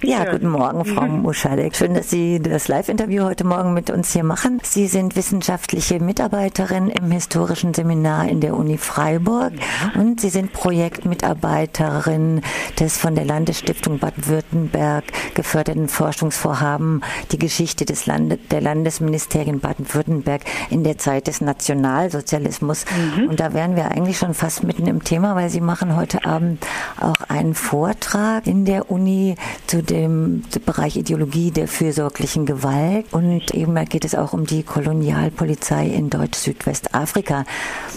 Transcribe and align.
Ja, 0.00 0.30
guten 0.30 0.48
Morgen, 0.48 0.84
Frau. 0.84 1.02
Muschalek. 1.08 1.74
Schön, 1.74 1.92
dass 1.92 2.08
Sie 2.08 2.38
das 2.40 2.68
Live-Interview 2.68 3.24
heute 3.24 3.44
Morgen 3.44 3.74
mit 3.74 3.90
uns 3.90 4.12
hier 4.12 4.22
machen. 4.22 4.60
Sie 4.62 4.86
sind 4.86 5.16
wissenschaftliche 5.16 5.98
Mitarbeiterin 5.98 6.88
im 6.88 7.10
historischen 7.10 7.74
Seminar 7.74 8.28
in 8.28 8.40
der 8.40 8.56
Uni 8.56 8.78
Freiburg 8.78 9.54
und 9.96 10.20
Sie 10.20 10.28
sind 10.28 10.52
Projektmitarbeiterin 10.52 12.42
des 12.78 12.96
von 12.96 13.16
der 13.16 13.24
Landesstiftung 13.24 13.98
Baden-Württemberg 13.98 15.02
geförderten 15.34 15.88
Forschungsvorhaben 15.88 17.02
Die 17.32 17.38
Geschichte 17.38 17.84
des 17.84 18.06
Lande 18.06 18.36
der 18.52 18.60
Landesministerien 18.60 19.58
Baden-Württemberg 19.58 20.42
in 20.70 20.84
der 20.84 20.98
Zeit 20.98 21.26
des 21.26 21.40
Nationalsozialismus. 21.40 22.84
Mhm. 23.16 23.30
Und 23.30 23.40
da 23.40 23.52
wären 23.52 23.74
wir 23.74 23.90
eigentlich 23.90 24.18
schon 24.18 24.34
fast 24.34 24.62
mitten 24.62 24.86
im 24.86 25.02
Thema, 25.02 25.34
weil 25.34 25.50
Sie 25.50 25.60
machen 25.60 25.96
heute 25.96 26.24
Abend 26.24 26.64
auch 27.00 27.28
einen 27.28 27.54
Vortrag 27.54 28.46
in 28.46 28.64
der 28.64 28.92
Uni 28.92 29.34
zu 29.66 29.87
dem 29.90 30.42
Bereich 30.66 30.96
Ideologie 30.96 31.50
der 31.50 31.68
fürsorglichen 31.68 32.46
Gewalt 32.46 33.06
und 33.12 33.54
eben 33.54 33.74
geht 33.86 34.04
es 34.04 34.14
auch 34.14 34.32
um 34.32 34.44
die 34.44 34.62
Kolonialpolizei 34.62 35.86
in 35.86 36.10
Deutsch-Südwestafrika. 36.10 37.44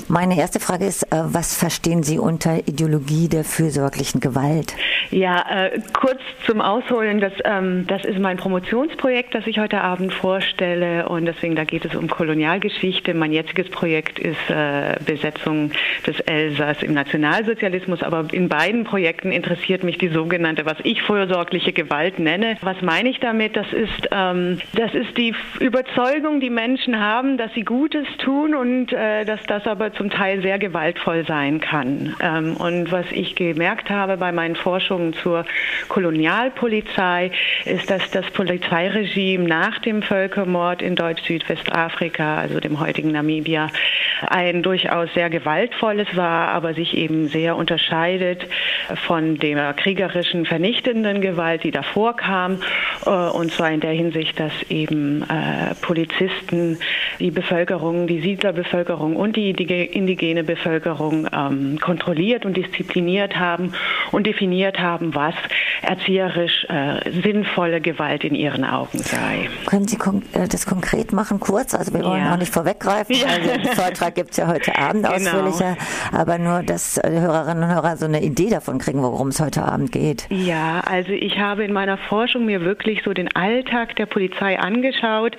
Meine 0.07 0.37
erste 0.37 0.59
Frage 0.59 0.85
ist, 0.85 1.03
äh, 1.03 1.23
was 1.23 1.53
verstehen 1.53 2.03
Sie 2.03 2.19
unter 2.19 2.67
Ideologie 2.67 3.27
der 3.27 3.43
fürsorglichen 3.43 4.19
Gewalt? 4.19 4.73
Ja, 5.11 5.43
äh, 5.49 5.79
kurz 5.91 6.21
zum 6.45 6.61
Ausholen, 6.61 7.19
das, 7.19 7.33
ähm, 7.43 7.85
das 7.85 8.05
ist 8.05 8.17
mein 8.17 8.37
Promotionsprojekt, 8.37 9.35
das 9.35 9.45
ich 9.45 9.59
heute 9.59 9.81
Abend 9.81 10.13
vorstelle 10.13 11.09
und 11.09 11.25
deswegen 11.25 11.55
da 11.55 11.65
geht 11.65 11.83
es 11.83 11.95
um 11.95 12.07
Kolonialgeschichte. 12.07 13.13
Mein 13.13 13.33
jetziges 13.33 13.69
Projekt 13.69 14.19
ist 14.19 14.49
äh, 14.49 14.95
Besetzung 15.05 15.71
des 16.07 16.21
Elsass 16.21 16.81
im 16.81 16.93
Nationalsozialismus, 16.93 18.03
aber 18.03 18.27
in 18.31 18.47
beiden 18.47 18.85
Projekten 18.85 19.33
interessiert 19.33 19.83
mich 19.83 19.97
die 19.97 20.07
sogenannte, 20.07 20.65
was 20.65 20.77
ich 20.83 21.01
fürsorgliche 21.01 21.73
Gewalt 21.73 22.17
nenne. 22.17 22.55
Was 22.61 22.81
meine 22.81 23.09
ich 23.09 23.19
damit? 23.19 23.57
Das 23.57 23.71
ist, 23.73 24.07
ähm, 24.11 24.59
das 24.73 24.93
ist 24.93 25.17
die 25.17 25.35
Überzeugung, 25.59 26.39
die 26.39 26.49
Menschen 26.49 26.97
haben, 27.01 27.37
dass 27.37 27.53
sie 27.53 27.63
Gutes 27.63 28.07
tun 28.19 28.55
und 28.55 28.93
äh, 28.93 29.25
dass 29.25 29.43
das 29.43 29.67
aber 29.67 29.93
zum 29.93 30.09
Teil 30.09 30.41
sehr 30.41 30.57
gewaltvoll 30.57 31.25
sein 31.27 31.59
kann. 31.59 32.15
Ähm, 32.21 32.55
und 32.55 32.93
was 32.93 33.05
ich 33.11 33.35
gemerkt 33.35 33.89
habe 33.89 34.15
bei 34.15 34.31
meinen 34.31 34.55
Forschungen 34.55 35.00
zur 35.13 35.45
Kolonialpolizei, 35.89 37.31
ist, 37.65 37.89
dass 37.89 38.09
das 38.11 38.25
Polizeiregime 38.31 39.47
nach 39.47 39.79
dem 39.79 40.01
Völkermord 40.01 40.81
in 40.81 40.95
Deutsch-Südwestafrika, 40.95 42.37
also 42.37 42.59
dem 42.59 42.79
heutigen 42.79 43.11
Namibia, 43.11 43.69
ein 44.27 44.63
durchaus 44.63 45.13
sehr 45.13 45.29
gewaltvolles 45.29 46.07
war, 46.15 46.49
aber 46.49 46.73
sich 46.73 46.95
eben 46.95 47.27
sehr 47.27 47.55
unterscheidet 47.55 48.45
von 49.07 49.37
der 49.37 49.73
kriegerischen, 49.73 50.45
vernichtenden 50.45 51.21
Gewalt, 51.21 51.63
die 51.63 51.71
davor 51.71 52.15
kam. 52.15 52.61
Äh, 53.05 53.09
und 53.09 53.51
zwar 53.51 53.71
in 53.71 53.79
der 53.79 53.91
Hinsicht, 53.91 54.39
dass 54.39 54.53
eben 54.69 55.23
äh, 55.23 55.75
Polizisten 55.81 56.77
die 57.19 57.31
Bevölkerung, 57.31 58.07
die 58.07 58.21
Siedlerbevölkerung 58.21 59.15
und 59.15 59.35
die 59.35 59.49
indigene 59.49 60.43
Bevölkerung 60.43 61.27
ähm, 61.33 61.79
kontrolliert 61.79 62.45
und 62.45 62.57
diszipliniert 62.57 63.35
haben 63.37 63.73
und 64.11 64.27
definiert 64.27 64.79
haben, 64.79 64.90
was 64.99 65.35
erzieherisch 65.81 66.65
äh, 66.69 67.09
sinnvolle 67.21 67.81
Gewalt 67.81 68.23
in 68.23 68.35
ihren 68.35 68.63
Augen 68.63 68.99
sei. 68.99 69.49
Können 69.65 69.87
Sie 69.87 69.97
kon 69.97 70.23
äh, 70.33 70.47
das 70.47 70.65
konkret 70.65 71.11
machen, 71.11 71.39
kurz? 71.39 71.73
Also 71.73 71.93
wir 71.93 72.03
wollen 72.03 72.21
ja. 72.21 72.33
auch 72.33 72.37
nicht 72.37 72.53
vorweggreifen, 72.53 73.15
ja. 73.15 73.27
also 73.27 73.49
den 73.49 73.65
Vortrag 73.75 74.15
gibt 74.15 74.31
es 74.31 74.37
ja 74.37 74.47
heute 74.47 74.77
Abend 74.77 75.05
genau. 75.05 75.15
ausführlicher, 75.15 75.77
aber 76.11 76.37
nur, 76.37 76.63
dass 76.63 76.97
äh, 76.97 77.09
Hörerinnen 77.09 77.63
und 77.63 77.69
Hörer 77.69 77.97
so 77.97 78.05
eine 78.05 78.21
Idee 78.21 78.49
davon 78.49 78.79
kriegen, 78.79 79.01
worum 79.01 79.29
es 79.29 79.39
heute 79.39 79.63
Abend 79.63 79.91
geht. 79.91 80.27
Ja, 80.29 80.81
also 80.81 81.11
ich 81.11 81.39
habe 81.39 81.63
in 81.63 81.73
meiner 81.73 81.97
Forschung 81.97 82.45
mir 82.45 82.61
wirklich 82.61 83.01
so 83.03 83.13
den 83.13 83.33
Alltag 83.35 83.95
der 83.95 84.05
Polizei 84.05 84.59
angeschaut, 84.59 85.37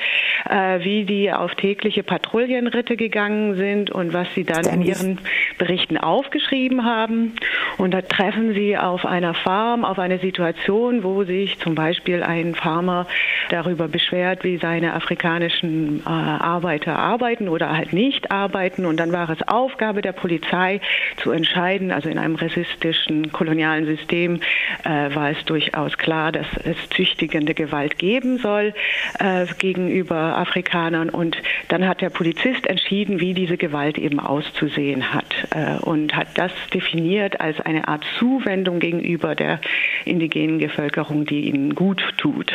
äh, 0.49 0.81
wie 0.85 1.05
die 1.05 1.33
auf 1.33 1.55
tägliche 1.55 2.03
Patrouillenritte 2.03 2.97
gegangen 2.97 3.57
sind 3.57 3.91
und 3.91 4.13
was 4.13 4.27
sie 4.35 4.45
dann 4.45 4.65
in 4.65 4.83
ihren 4.83 5.19
Berichten 5.59 5.97
aufgeschrieben 5.97 6.85
haben. 6.85 7.35
Und 7.79 7.93
da 7.93 8.03
treffen 8.03 8.55
sie 8.55 8.77
auf 8.77 9.05
einer 9.05 9.35
Farm, 9.43 9.85
auf 9.85 9.99
eine 9.99 10.19
Situation, 10.19 11.03
wo 11.03 11.25
sich 11.25 11.59
zum 11.59 11.75
Beispiel 11.75 12.23
ein 12.23 12.55
Farmer 12.55 13.07
darüber 13.51 13.89
beschwert, 13.89 14.45
wie 14.45 14.59
seine 14.59 14.95
afrikanischen 14.95 16.01
äh, 16.01 16.09
Arbeiter 16.09 16.99
arbeiten 16.99 17.49
oder 17.49 17.77
halt 17.77 17.93
nicht 17.93 18.31
arbeiten. 18.31 18.87
Und 18.87 18.99
dann 18.99 19.13
war 19.13 19.29
es 19.31 19.47
Aufgabe 19.47 20.03
der 20.03 20.13
Polizei 20.13 20.81
zu 21.17 21.31
entscheiden, 21.31 21.91
also 21.91 22.09
in 22.09 22.19
einem 22.19 22.37
rassistischen 22.37 23.33
kolonialen 23.33 23.87
System 23.87 24.41
äh, 24.85 25.15
war 25.15 25.31
es 25.31 25.45
durchaus 25.45 25.99
klar, 25.99 26.33
dass 26.33 26.47
es 26.65 26.77
züchtigende 26.91 27.55
Gewalt 27.55 27.99
geben 27.99 28.39
soll 28.39 28.75
äh, 29.19 29.47
gegenüber 29.59 30.39
Afrikanern. 30.39 31.11
Und 31.11 31.37
dann 31.69 31.87
hat 31.87 32.01
der 32.01 32.11
Polizist 32.11 32.67
entschieden, 32.67 33.21
wie 33.21 33.35
diese 33.35 33.57
Gewalt 33.57 33.99
eben 33.99 34.21
auszusehen 34.21 35.13
hat 35.13 35.27
äh, 35.51 35.79
und 35.83 36.15
hat 36.15 36.29
das 36.35 36.53
definiert 36.73 37.41
als 37.41 37.61
eine 37.61 37.89
Art 37.89 38.05
Zuwendung 38.19 38.79
gegenüber 38.79 39.22
der 39.35 39.61
indigenen 40.05 40.59
Bevölkerung, 40.59 41.25
die 41.25 41.49
ihnen 41.49 41.75
gut 41.75 42.03
tut. 42.19 42.53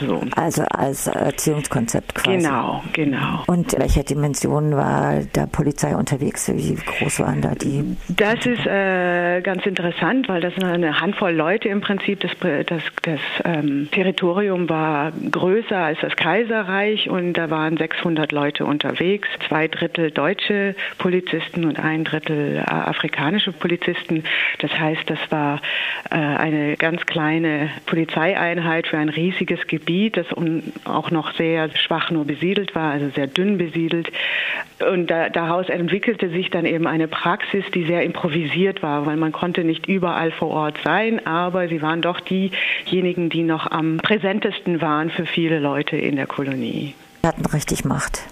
So. 0.00 0.22
Also 0.36 0.62
als 0.70 1.06
Erziehungskonzept 1.08 2.14
quasi. 2.14 2.38
Genau, 2.38 2.82
genau. 2.92 3.42
Und 3.46 3.72
in 3.72 3.80
welcher 3.80 4.04
Dimension 4.04 4.76
war 4.76 5.20
da 5.32 5.46
Polizei 5.46 5.94
unterwegs? 5.96 6.50
Wie 6.54 6.74
groß 6.74 7.20
waren 7.20 7.40
da 7.40 7.54
die? 7.54 7.96
Das 8.08 8.46
ist 8.46 8.64
äh, 8.66 9.40
ganz 9.40 9.66
interessant, 9.66 10.28
weil 10.28 10.40
das 10.40 10.54
eine 10.62 11.00
Handvoll 11.00 11.32
Leute 11.32 11.68
im 11.68 11.80
Prinzip, 11.80 12.20
das, 12.20 12.30
das, 12.66 12.82
das 13.02 13.20
ähm, 13.44 13.88
Territorium 13.90 14.68
war 14.68 15.12
größer 15.30 15.76
als 15.76 15.98
das 16.00 16.14
Kaiserreich 16.16 17.10
und 17.10 17.32
da 17.34 17.50
waren 17.50 17.76
600 17.76 18.30
Leute 18.32 18.66
unterwegs, 18.66 19.28
zwei 19.48 19.68
Drittel 19.68 20.10
deutsche 20.10 20.74
Polizisten 20.98 21.64
und 21.64 21.78
ein 21.78 22.04
Drittel 22.04 22.56
äh, 22.56 22.60
afrikanische 22.70 23.52
Polizisten. 23.52 24.24
Das 24.60 24.70
heißt, 24.78 25.02
das 25.06 25.18
war 25.30 25.60
äh, 26.10 26.14
eine 26.14 26.76
ganz 26.76 27.04
kleine 27.06 27.70
Polizeieinheit 27.86 28.86
für 28.86 28.98
ein 28.98 29.08
riesiges 29.08 29.66
Gebiet 29.66 29.87
Gebiet, 29.88 30.18
das 30.18 30.26
auch 30.84 31.10
noch 31.10 31.34
sehr 31.34 31.74
schwach 31.74 32.10
nur 32.10 32.26
besiedelt 32.26 32.74
war, 32.74 32.92
also 32.92 33.08
sehr 33.08 33.26
dünn 33.26 33.56
besiedelt. 33.56 34.12
Und 34.86 35.06
da, 35.06 35.30
daraus 35.30 35.70
entwickelte 35.70 36.28
sich 36.28 36.50
dann 36.50 36.66
eben 36.66 36.86
eine 36.86 37.08
Praxis, 37.08 37.64
die 37.74 37.84
sehr 37.84 38.02
improvisiert 38.02 38.82
war, 38.82 39.06
weil 39.06 39.16
man 39.16 39.32
konnte 39.32 39.64
nicht 39.64 39.86
überall 39.86 40.30
vor 40.30 40.50
Ort 40.50 40.76
sein, 40.84 41.26
aber 41.26 41.68
sie 41.68 41.80
waren 41.80 42.02
doch 42.02 42.20
diejenigen, 42.20 43.30
die 43.30 43.42
noch 43.42 43.70
am 43.70 43.96
präsentesten 43.96 44.82
waren 44.82 45.08
für 45.08 45.24
viele 45.24 45.58
Leute 45.58 45.96
in 45.96 46.16
der 46.16 46.26
Kolonie. 46.26 46.94
Sie 47.22 47.28
hatten 47.28 47.46
richtig 47.46 47.86
Macht. 47.86 48.22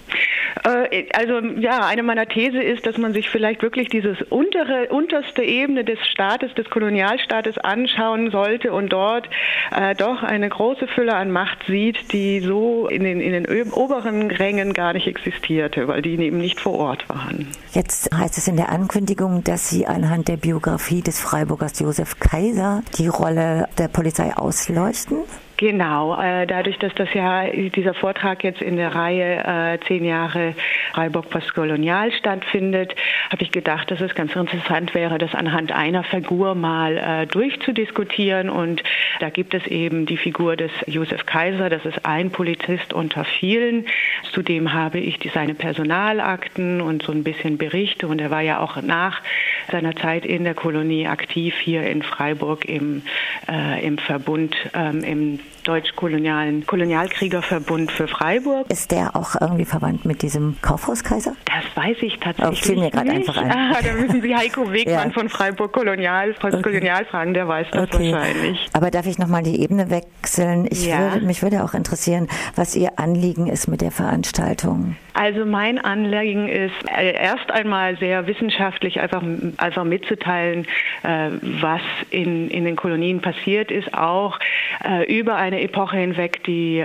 Äh, 0.64 1.06
also 1.14 1.40
ja, 1.58 1.86
eine 1.86 2.02
meiner 2.02 2.26
These 2.26 2.62
ist, 2.62 2.86
dass 2.86 2.98
man 2.98 3.12
sich 3.12 3.28
vielleicht 3.28 3.62
wirklich 3.62 3.88
dieses 3.88 4.20
untere, 4.30 4.88
unterste 4.90 5.42
Ebene 5.42 5.84
des 5.84 5.98
Staates, 6.10 6.54
des 6.54 6.68
Kolonialstaates 6.70 7.58
anschauen 7.58 8.30
sollte 8.30 8.72
und 8.72 8.92
dort 8.92 9.28
äh, 9.74 9.94
doch 9.94 10.22
eine 10.22 10.48
große 10.48 10.86
Fülle 10.88 11.14
an 11.14 11.30
Macht 11.30 11.58
sieht, 11.66 12.12
die 12.12 12.40
so 12.40 12.88
in 12.88 13.04
den, 13.04 13.20
in 13.20 13.32
den 13.32 13.46
oberen 13.72 14.30
Rängen 14.30 14.72
gar 14.72 14.92
nicht 14.92 15.06
existierte, 15.06 15.88
weil 15.88 16.02
die 16.02 16.16
eben 16.16 16.38
nicht 16.38 16.60
vor 16.60 16.74
Ort 16.78 17.08
waren. 17.08 17.48
Jetzt 17.72 18.14
heißt 18.14 18.38
es 18.38 18.48
in 18.48 18.56
der 18.56 18.70
Ankündigung, 18.70 19.44
dass 19.44 19.68
Sie 19.68 19.86
anhand 19.86 20.28
der 20.28 20.36
Biografie 20.36 21.02
des 21.02 21.20
Freiburgers 21.20 21.78
Josef 21.78 22.18
Kaiser 22.18 22.82
die 22.98 23.08
Rolle 23.08 23.68
der 23.78 23.88
Polizei 23.88 24.34
ausleuchten. 24.34 25.18
Genau, 25.58 26.20
äh, 26.20 26.46
dadurch, 26.46 26.78
dass 26.78 26.94
das 26.94 27.12
ja 27.14 27.46
dieser 27.46 27.94
Vortrag 27.94 28.44
jetzt 28.44 28.60
in 28.60 28.76
der 28.76 28.94
Reihe 28.94 29.42
äh, 29.42 29.78
zehn 29.86 30.04
Jahre 30.04 30.54
Freiburg 30.92 31.30
postkolonial 31.30 32.12
stattfindet, 32.12 32.94
habe 33.30 33.42
ich 33.42 33.52
gedacht, 33.52 33.90
dass 33.90 34.02
es 34.02 34.14
ganz 34.14 34.36
interessant 34.36 34.94
wäre, 34.94 35.16
das 35.16 35.34
anhand 35.34 35.72
einer 35.72 36.04
Figur 36.04 36.54
mal 36.54 36.98
äh, 36.98 37.26
durchzudiskutieren. 37.26 38.50
Und 38.50 38.82
da 39.20 39.30
gibt 39.30 39.54
es 39.54 39.66
eben 39.66 40.04
die 40.04 40.18
Figur 40.18 40.56
des 40.56 40.70
Josef 40.86 41.24
Kaiser, 41.24 41.70
das 41.70 41.86
ist 41.86 42.04
ein 42.04 42.30
Polizist 42.30 42.92
unter 42.92 43.24
vielen. 43.24 43.86
Zudem 44.32 44.74
habe 44.74 44.98
ich 44.98 45.18
die, 45.18 45.30
seine 45.30 45.54
Personalakten 45.54 46.82
und 46.82 47.02
so 47.02 47.12
ein 47.12 47.24
bisschen 47.24 47.56
Berichte. 47.56 48.08
Und 48.08 48.20
er 48.20 48.30
war 48.30 48.42
ja 48.42 48.60
auch 48.60 48.82
nach 48.82 49.22
seiner 49.70 49.94
Zeit 49.96 50.24
in 50.24 50.44
der 50.44 50.54
Kolonie 50.54 51.06
aktiv 51.06 51.54
hier 51.58 51.84
in 51.84 52.02
Freiburg 52.02 52.64
im, 52.64 53.02
äh, 53.48 53.84
im 53.86 53.98
Verbund, 53.98 54.54
ähm, 54.74 55.02
im 55.02 55.40
deutsch-kolonialen 55.66 56.66
Kolonialkriegerverbund 56.66 57.92
für 57.92 58.08
Freiburg. 58.08 58.70
Ist 58.70 58.90
der 58.90 59.16
auch 59.16 59.40
irgendwie 59.40 59.64
verwandt 59.64 60.04
mit 60.04 60.22
diesem 60.22 60.56
Kaufhauskaiser? 60.62 61.34
Das 61.44 61.64
weiß 61.76 61.96
ich 62.02 62.18
tatsächlich. 62.18 62.62
Oh, 62.62 62.66
fiel 62.66 62.76
mir 62.76 62.90
gerade 62.90 63.10
einfach 63.10 63.36
ein. 63.36 63.50
Ah, 63.50 63.78
da 63.82 63.92
müssen 63.94 64.22
Sie 64.22 64.34
Heiko 64.34 64.72
Wegmann 64.72 65.08
ja. 65.08 65.10
von 65.10 65.28
Freiburg 65.28 65.72
Kolonial, 65.72 66.34
okay. 66.40 66.62
Kolonial 66.62 67.04
fragen, 67.06 67.34
der 67.34 67.48
weiß 67.48 67.66
das 67.72 67.82
okay. 67.82 68.12
wahrscheinlich. 68.12 68.68
Aber 68.72 68.90
darf 68.90 69.06
ich 69.06 69.18
nochmal 69.18 69.42
die 69.42 69.60
Ebene 69.60 69.90
wechseln? 69.90 70.66
Ich 70.70 70.86
ja. 70.86 71.12
würde, 71.12 71.26
mich 71.26 71.42
würde 71.42 71.64
auch 71.64 71.74
interessieren, 71.74 72.28
was 72.54 72.76
Ihr 72.76 72.98
Anliegen 72.98 73.46
ist 73.46 73.66
mit 73.66 73.80
der 73.80 73.90
Veranstaltung. 73.90 74.96
Also 75.14 75.46
mein 75.46 75.78
Anliegen 75.78 76.46
ist 76.46 76.74
äh, 76.94 77.14
erst 77.14 77.50
einmal 77.50 77.96
sehr 77.96 78.26
wissenschaftlich 78.26 79.00
einfach, 79.00 79.22
einfach 79.56 79.84
mitzuteilen, 79.84 80.66
äh, 81.02 81.30
was 81.60 81.80
in, 82.10 82.50
in 82.50 82.64
den 82.64 82.76
Kolonien 82.76 83.22
passiert 83.22 83.70
ist, 83.70 83.94
auch 83.94 84.38
äh, 84.84 85.04
über 85.04 85.36
eine 85.36 85.55
Epoche 85.60 85.96
hinweg, 85.96 86.44
die 86.44 86.84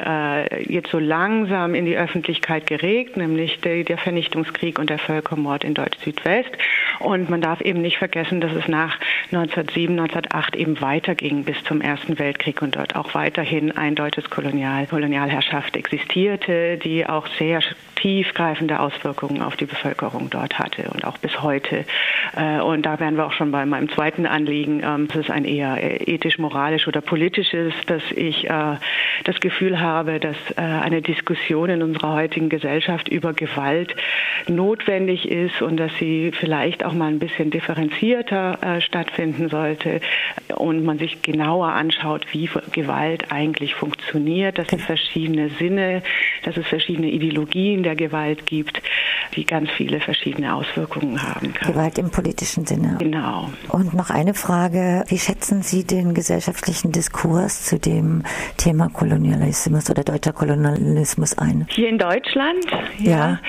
jetzt 0.68 0.91
so 0.91 1.00
langsam 1.00 1.75
in 1.75 1.85
die 1.85 1.97
Öffentlichkeit 1.97 2.68
geregt, 2.68 3.18
nämlich 3.18 3.59
der, 3.62 3.83
der 3.83 3.97
Vernichtungskrieg 3.97 4.79
und 4.79 4.89
der 4.89 5.00
Völkermord 5.00 5.63
in 5.63 5.73
Deutsch-Südwest. 5.73 6.51
Und 7.00 7.29
man 7.29 7.41
darf 7.41 7.62
eben 7.62 7.81
nicht 7.81 7.97
vergessen, 7.97 8.41
dass 8.41 8.53
es 8.53 8.68
nach 8.68 9.00
1907, 9.31 10.00
1908 10.00 10.56
eben 10.56 10.81
weiterging 10.81 11.44
bis 11.44 11.62
zum 11.63 11.81
Ersten 11.81 12.19
Weltkrieg 12.19 12.62
und 12.62 12.75
dort 12.75 12.95
auch 12.95 13.13
weiterhin 13.13 13.71
ein 13.71 13.95
deutsches 13.95 14.29
Kolonial, 14.29 14.88
Kolonialherrschaft 14.88 15.75
existierte, 15.75 16.77
die 16.77 17.06
auch 17.06 17.27
sehr 17.39 17.62
tiefgreifende 17.95 18.79
Auswirkungen 18.79 19.41
auf 19.41 19.56
die 19.56 19.65
Bevölkerung 19.65 20.29
dort 20.29 20.57
hatte 20.57 20.89
und 20.91 21.06
auch 21.06 21.17
bis 21.17 21.41
heute. 21.41 21.85
Äh, 22.35 22.59
und 22.59 22.85
da 22.85 23.00
wären 23.00 23.15
wir 23.15 23.25
auch 23.25 23.33
schon 23.33 23.51
bei 23.51 23.65
meinem 23.65 23.89
zweiten 23.89 24.25
Anliegen. 24.25 24.81
Ähm, 24.83 25.07
es 25.09 25.15
ist 25.15 25.31
ein 25.31 25.45
eher 25.45 25.77
ethisch-moralisch 26.07 26.88
oder 26.88 27.01
politisches, 27.01 27.74
dass 27.85 28.01
ich 28.15 28.50
äh, 28.50 28.50
das 29.23 29.39
Gefühl 29.39 29.79
habe, 29.79 30.19
dass 30.19 30.37
äh, 30.55 30.61
eine 30.61 31.01
Diskussion 31.01 31.69
in 31.69 31.83
unserer 31.83 32.13
heutigen 32.13 32.49
Gesellschaft 32.49 33.07
über 33.09 33.33
Gewalt 33.33 33.95
notwendig 34.47 35.29
ist 35.29 35.61
und 35.61 35.77
dass 35.77 35.91
sie 35.99 36.31
vielleicht 36.31 36.83
auch 36.83 36.93
mal 36.93 37.07
ein 37.07 37.19
bisschen 37.19 37.51
differenzierter 37.51 38.79
stattfinden 38.79 39.49
sollte 39.49 40.01
und 40.55 40.83
man 40.83 40.97
sich 40.97 41.21
genauer 41.21 41.69
anschaut, 41.69 42.25
wie 42.31 42.49
Gewalt 42.71 43.31
eigentlich 43.31 43.75
funktioniert, 43.75 44.57
dass 44.57 44.71
es 44.71 44.81
verschiedene 44.81 45.49
Sinne, 45.49 46.03
dass 46.43 46.57
es 46.57 46.67
verschiedene 46.67 47.09
Ideologien 47.09 47.83
der 47.83 47.95
Gewalt 47.95 48.45
gibt, 48.45 48.81
die 49.35 49.45
ganz 49.45 49.69
viele 49.71 49.99
verschiedene 49.99 50.53
Auswirkungen 50.53 51.21
haben 51.21 51.53
kann. 51.53 51.73
Gewalt 51.73 51.97
im 51.97 52.11
politischen 52.11 52.65
Sinne. 52.65 52.97
Genau. 52.99 53.49
Und 53.69 53.93
noch 53.93 54.09
eine 54.09 54.33
Frage. 54.33 55.03
Wie 55.07 55.19
schätzen 55.19 55.61
Sie 55.61 55.85
den 55.85 56.13
gesellschaftlichen 56.13 56.91
Diskurs 56.91 57.65
zu 57.65 57.79
dem 57.79 58.23
Thema 58.57 58.89
Kolonialismus 58.89 59.89
oder 59.89 60.03
deutscher 60.03 60.33
Kolonialismus 60.33 61.38
ein? 61.38 61.68
Hier 61.69 61.89
in 61.89 61.98
Deutschland? 61.98 62.65
Ja. 63.00 63.39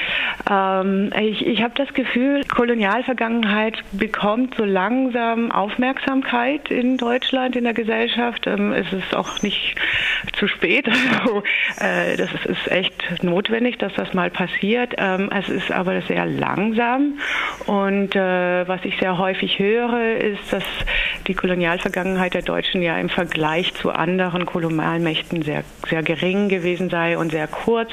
ja. 0.48 0.80
Ähm, 0.80 1.12
ich 1.20 1.46
ich 1.46 1.62
habe 1.62 1.74
das 1.76 1.92
Gefühl, 1.94 2.44
Kolonialvergangenheit 2.44 3.82
bekommt 3.92 4.54
so 4.56 4.64
langsam 4.64 5.50
Aufmerksamkeit 5.50 6.70
in 6.70 6.96
Deutschland, 6.96 7.56
in 7.56 7.64
der 7.64 7.74
Gesellschaft. 7.74 8.46
Ähm, 8.46 8.72
es 8.72 8.92
ist 8.92 9.14
auch 9.14 9.42
nicht 9.42 9.76
zu 10.34 10.48
spät. 10.48 10.88
Also, 11.22 11.42
äh, 11.78 12.16
das 12.16 12.32
ist, 12.32 12.46
ist 12.46 12.70
echt 12.70 13.22
notwendig, 13.22 13.78
dass 13.78 13.92
das 13.94 14.12
mal 14.14 14.30
passiert. 14.30 14.94
Ähm, 14.98 15.30
es 15.32 15.48
ist 15.48 15.70
aber 15.70 16.00
sehr 16.02 16.26
langsam 16.26 17.18
und 17.66 18.14
äh, 18.16 18.66
was 18.66 18.84
ich 18.84 18.98
sehr 18.98 19.18
häufig 19.18 19.58
höre, 19.58 20.16
ist, 20.16 20.52
dass 20.52 20.64
die 21.26 21.34
Kolonialvergangenheit 21.34 22.34
der 22.34 22.42
Deutschen 22.42 22.82
ja 22.82 22.98
im 22.98 23.08
Vergleich 23.08 23.74
zu 23.74 23.90
anderen 23.90 24.46
Kolonialmächten 24.46 25.42
sehr, 25.42 25.64
sehr 25.88 26.02
gering 26.02 26.48
gewesen 26.48 26.90
sei 26.90 27.16
und 27.16 27.30
sehr 27.30 27.46
kurz 27.46 27.90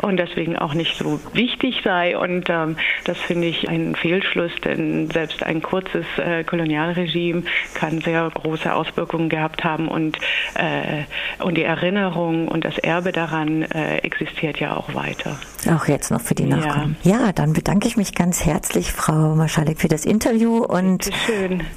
und 0.00 0.16
deswegen 0.16 0.56
auch 0.56 0.74
nicht 0.74 0.96
so 0.96 1.20
wichtig 1.32 1.80
sei. 1.82 2.16
Und 2.16 2.48
ähm, 2.48 2.76
das 3.04 3.18
finde 3.18 3.48
ich 3.48 3.68
ein 3.68 3.94
Fehlschluss, 3.94 4.52
denn 4.64 5.10
selbst 5.10 5.42
ein 5.42 5.62
kurzes 5.62 6.06
äh, 6.18 6.44
Kolonialregime 6.44 7.42
kann 7.74 8.00
sehr 8.00 8.30
große 8.32 8.72
Auswirkungen 8.72 9.28
gehabt 9.28 9.64
haben 9.64 9.88
und, 9.88 10.18
äh, 10.54 11.04
und 11.42 11.56
die 11.56 11.64
Erinnerung 11.64 12.48
und 12.48 12.64
das 12.64 12.78
Erbe 12.78 13.12
daran 13.12 13.62
äh, 13.62 13.98
existiert 13.98 14.60
ja 14.60 14.76
auch 14.76 14.94
weiter. 14.94 15.38
Auch 15.68 15.86
jetzt 15.88 16.10
noch 16.10 16.20
für 16.20 16.34
die 16.34 16.44
Nachkommen. 16.44 16.96
Ja. 17.02 17.26
ja, 17.26 17.32
dann 17.32 17.52
bedanke 17.52 17.88
ich 17.88 17.96
mich 17.96 18.14
ganz 18.14 18.44
herzlich, 18.44 18.92
Frau 18.92 19.34
Marschalek, 19.34 19.80
für 19.80 19.88
das 19.88 20.04
Interview 20.04 20.58
und 20.58 21.10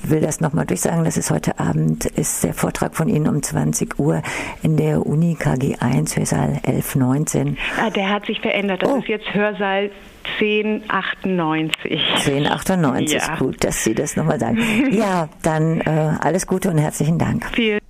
will 0.04 0.21
das 0.21 0.39
nochmal 0.39 0.65
durchsagen. 0.65 0.90
Das 0.91 1.15
ist 1.15 1.31
heute 1.31 1.57
Abend, 1.57 2.05
ist 2.05 2.43
der 2.43 2.53
Vortrag 2.53 2.95
von 2.95 3.07
Ihnen 3.07 3.27
um 3.27 3.41
20 3.41 3.97
Uhr 3.97 4.21
in 4.61 4.75
der 4.75 5.05
Uni 5.05 5.38
KG1, 5.39 6.17
Hörsaal 6.17 6.59
1119. 6.65 7.57
Ah, 7.79 7.89
der 7.89 8.09
hat 8.09 8.25
sich 8.25 8.41
verändert. 8.41 8.83
Das 8.83 8.91
oh. 8.91 8.97
ist 8.97 9.07
jetzt 9.07 9.33
Hörsaal 9.33 9.89
1098. 10.39 11.99
1098, 12.27 13.13
ja. 13.13 13.35
gut, 13.38 13.63
dass 13.63 13.85
Sie 13.85 13.95
das 13.95 14.17
nochmal 14.17 14.39
sagen. 14.39 14.59
ja, 14.91 15.29
dann 15.43 15.79
äh, 15.81 16.13
alles 16.19 16.45
Gute 16.45 16.69
und 16.69 16.77
herzlichen 16.77 17.17
Dank. 17.17 17.45
Vielen 17.53 17.81